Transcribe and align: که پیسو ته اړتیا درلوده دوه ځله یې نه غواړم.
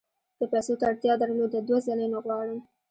که 0.37 0.45
پیسو 0.51 0.73
ته 0.79 0.83
اړتیا 0.89 1.13
درلوده 1.21 1.59
دوه 1.67 1.79
ځله 1.85 2.01
یې 2.05 2.09
نه 2.13 2.19
غواړم. 2.25 2.59